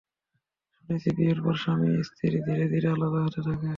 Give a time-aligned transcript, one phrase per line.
[0.73, 3.67] শুনেছি বিয়ের পরে স্বামী স্ত্রী ধীরে ধীরে আলাদা হতে থাকে।